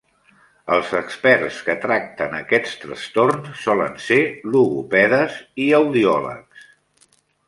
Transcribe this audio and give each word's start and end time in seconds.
Els 0.75 0.91
experts 0.99 1.57
que 1.65 1.73
tracten 1.83 2.31
aquests 2.37 2.73
trastorns 2.85 3.51
solen 3.65 3.99
ser 4.05 4.17
logopedes 4.55 5.37
i 5.67 5.69
audiòlegs. 5.81 6.65